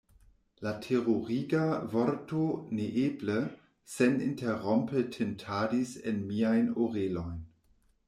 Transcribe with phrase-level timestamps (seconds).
[0.67, 2.47] La teruriga vorto
[2.79, 3.37] "neeble!"
[3.99, 7.43] seninterrompe tintadis en miajn orelojn.